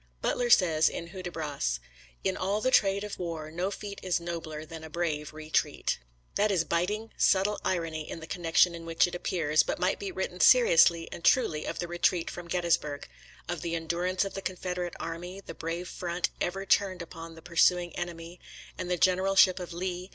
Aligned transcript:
Butler 0.19 0.49
says 0.49 0.89
in 0.89 1.09
Hudibras: 1.09 1.79
"In 2.23 2.35
all 2.35 2.59
the 2.59 2.71
trade 2.71 3.03
of 3.03 3.19
war, 3.19 3.51
no 3.51 3.69
feat 3.69 3.99
Is 4.01 4.19
nobler 4.19 4.65
than 4.65 4.83
a 4.83 4.89
brave 4.89 5.31
retreat." 5.31 5.99
That 6.33 6.49
is 6.49 6.63
biting, 6.63 7.11
subtle 7.17 7.61
irony 7.63 8.09
in 8.09 8.19
the 8.19 8.25
connection 8.25 8.73
in 8.73 8.87
which 8.87 9.05
it 9.05 9.13
appears, 9.13 9.61
but 9.61 9.77
might 9.77 9.99
be 9.99 10.11
written 10.11 10.39
seri 10.39 10.73
ously 10.73 11.07
and 11.11 11.23
truly 11.23 11.65
of 11.65 11.77
the 11.77 11.87
retreat 11.87 12.31
from 12.31 12.47
Gettysburg— 12.47 13.07
of 13.47 13.61
the 13.61 13.75
endurance 13.75 14.25
of 14.25 14.33
the 14.33 14.41
Confederate 14.41 14.95
army, 14.99 15.39
the 15.39 15.53
brave 15.53 15.87
front 15.87 16.31
ever 16.41 16.65
turned 16.65 17.03
upon 17.03 17.35
the 17.35 17.43
pursuing 17.43 17.95
enemy, 17.95 18.39
and 18.79 18.89
the 18.89 18.97
generalship 18.97 19.59
of 19.59 19.71
Lee. 19.71 20.09